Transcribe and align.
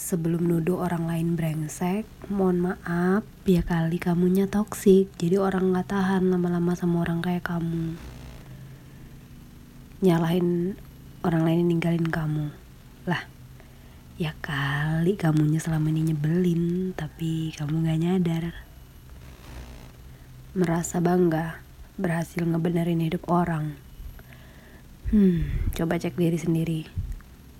Sebelum 0.00 0.48
nuduh 0.48 0.80
orang 0.80 1.04
lain 1.04 1.36
brengsek, 1.36 2.08
mohon 2.32 2.72
maaf 2.72 3.20
ya 3.44 3.60
kali 3.60 4.00
kamunya 4.00 4.48
toksik, 4.48 5.12
jadi 5.20 5.36
orang 5.36 5.76
nggak 5.76 5.92
tahan 5.92 6.32
lama-lama 6.32 6.72
sama 6.72 7.04
orang 7.04 7.20
kayak 7.20 7.44
kamu. 7.44 8.00
Nyalahin 10.00 10.80
orang 11.20 11.44
lain 11.44 11.68
ninggalin 11.68 12.08
kamu. 12.08 12.48
Lah, 13.04 13.28
ya 14.16 14.32
kali 14.40 15.20
kamunya 15.20 15.60
selama 15.60 15.92
ini 15.92 16.16
nyebelin, 16.16 16.96
tapi 16.96 17.52
kamu 17.52 17.84
gak 17.84 18.00
nyadar. 18.00 18.44
Merasa 20.56 21.04
bangga, 21.04 21.60
berhasil 22.00 22.40
ngebenerin 22.40 23.04
hidup 23.04 23.28
orang. 23.28 23.76
Hmm, 25.12 25.44
coba 25.76 26.00
cek 26.00 26.16
diri 26.16 26.40
sendiri. 26.40 26.80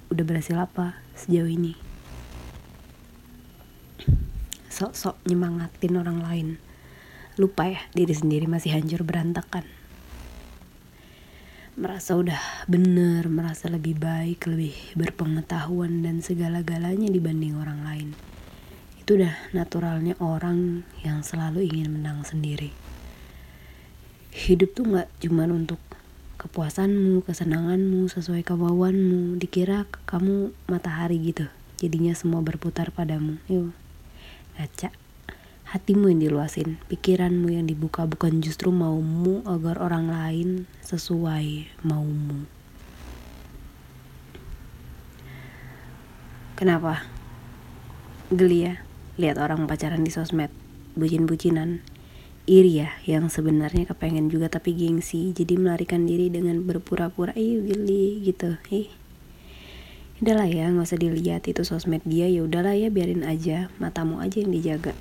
Udah 0.09 0.25
berhasil 0.25 0.57
apa 0.57 0.97
sejauh 1.21 1.53
ini? 1.53 1.90
Sok-sok 4.81 5.21
nyemangatin 5.29 6.01
orang 6.01 6.25
lain. 6.25 6.49
Lupa 7.37 7.69
ya, 7.69 7.85
diri 7.93 8.17
sendiri 8.17 8.49
masih 8.49 8.73
hancur 8.73 9.05
berantakan. 9.05 9.69
Merasa 11.77 12.17
udah 12.17 12.41
bener, 12.65 13.29
merasa 13.29 13.69
lebih 13.69 14.01
baik, 14.01 14.49
lebih 14.49 14.73
berpengetahuan 14.97 16.01
dan 16.01 16.25
segala-galanya 16.25 17.13
dibanding 17.13 17.61
orang 17.61 17.85
lain. 17.85 18.09
Itu 18.97 19.21
udah 19.21 19.53
naturalnya 19.53 20.17
orang 20.17 20.89
yang 21.05 21.21
selalu 21.21 21.69
ingin 21.69 22.01
menang 22.01 22.25
sendiri. 22.25 22.73
Hidup 24.33 24.73
tuh 24.73 24.97
gak 24.97 25.13
cuman 25.21 25.61
untuk 25.61 25.81
kepuasanmu, 26.41 27.21
kesenanganmu, 27.29 28.09
sesuai 28.09 28.49
kemauanmu. 28.49 29.37
Dikira 29.37 29.85
kamu 30.09 30.57
matahari 30.73 31.21
gitu. 31.21 31.53
Jadinya 31.77 32.17
semua 32.17 32.41
berputar 32.41 32.89
padamu. 32.97 33.37
Yuk, 33.45 33.77
ngaca. 34.57 34.91
Hatimu 35.71 36.11
yang 36.11 36.19
diluasin, 36.19 36.83
pikiranmu 36.91 37.55
yang 37.55 37.71
dibuka 37.71 38.03
bukan 38.03 38.43
justru 38.43 38.75
maumu 38.75 39.47
agar 39.47 39.79
orang 39.79 40.11
lain 40.11 40.49
sesuai 40.83 41.71
maumu. 41.87 42.49
Kenapa? 46.59 47.07
Geli 48.35 48.67
ya, 48.67 48.75
lihat 49.15 49.39
orang 49.39 49.71
pacaran 49.71 50.03
di 50.03 50.11
sosmed, 50.11 50.51
bucin-bucinan 50.99 52.01
iri 52.51 52.83
ya 52.83 52.91
yang 53.07 53.31
sebenarnya 53.31 53.87
kepengen 53.87 54.27
juga 54.27 54.51
tapi 54.51 54.75
gengsi 54.75 55.31
jadi 55.31 55.55
melarikan 55.55 56.03
diri 56.03 56.35
dengan 56.35 56.67
berpura-pura 56.67 57.31
ih 57.39 57.63
geli 57.63 58.27
gitu 58.27 58.59
ih 58.75 58.91
udahlah 60.21 60.49
ya 60.49 60.69
nggak 60.69 60.85
usah 60.85 61.01
dilihat 61.01 61.49
itu 61.49 61.65
sosmed 61.65 62.05
dia. 62.05 62.29
Ya 62.29 62.45
udahlah 62.45 62.77
ya 62.77 62.93
biarin 62.93 63.25
aja. 63.25 63.73
Matamu 63.81 64.21
aja 64.21 64.41
yang 64.41 64.53
dijaga. 64.53 64.93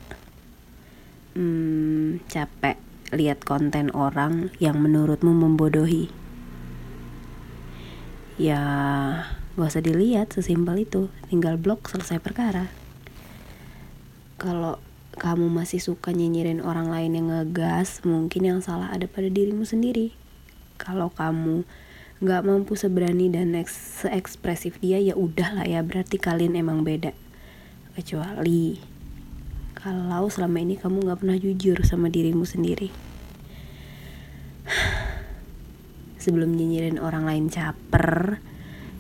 Hmm, 1.36 2.24
capek 2.32 2.80
lihat 3.12 3.44
konten 3.44 3.92
orang 3.92 4.54
yang 4.64 4.80
menurutmu 4.80 5.36
membodohi. 5.36 6.10
Ya 8.40 8.62
gak 9.60 9.70
usah 9.76 9.84
dilihat 9.84 10.32
sesimpel 10.32 10.88
itu. 10.88 11.12
Tinggal 11.28 11.60
blok 11.60 11.92
selesai 11.92 12.24
perkara. 12.24 12.72
Kalau 14.40 14.80
kamu 15.20 15.52
masih 15.52 15.84
suka 15.84 16.16
nyinyirin 16.16 16.64
orang 16.64 16.88
lain 16.88 17.12
yang 17.20 17.28
ngegas, 17.28 18.00
mungkin 18.08 18.48
yang 18.48 18.60
salah 18.64 18.88
ada 18.88 19.04
pada 19.04 19.28
dirimu 19.28 19.68
sendiri. 19.68 20.16
Kalau 20.80 21.12
kamu 21.12 21.68
nggak 22.20 22.44
mampu 22.44 22.76
seberani 22.76 23.32
dan 23.32 23.56
seekspresif 23.56 24.76
dia, 24.84 25.00
ya 25.00 25.16
udahlah 25.16 25.64
ya, 25.64 25.80
berarti 25.80 26.20
kalian 26.20 26.60
emang 26.60 26.84
beda. 26.84 27.16
Kecuali 27.96 28.76
kalau 29.76 30.28
selama 30.28 30.60
ini 30.60 30.76
kamu 30.76 31.08
nggak 31.08 31.20
pernah 31.24 31.40
jujur 31.40 31.80
sama 31.88 32.12
dirimu 32.12 32.44
sendiri. 32.44 32.92
Sebelum 36.24 36.52
nyinyirin 36.52 37.00
orang 37.00 37.24
lain 37.24 37.48
caper, 37.48 38.44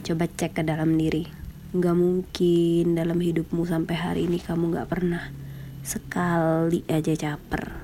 coba 0.07 0.25
cek 0.31 0.59
ke 0.59 0.63
dalam 0.63 0.95
diri. 0.95 1.27
Gak 1.69 1.93
mungkin 1.93 2.97
dalam 2.97 3.19
hidupmu 3.21 3.61
sampai 3.67 3.93
hari 3.93 4.21
ini 4.25 4.41
kamu 4.41 4.73
gak 4.73 4.89
pernah 4.89 5.29
sekali 5.85 6.81
aja 6.89 7.13
caper 7.13 7.78